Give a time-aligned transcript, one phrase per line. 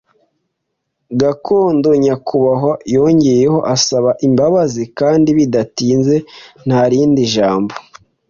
[1.19, 4.83] gakondo, nyakubahwa, ”yongeyeho asaba imbabazi.
[4.99, 6.15] Kandi bidatinze,
[6.65, 7.73] nta rindi jambo,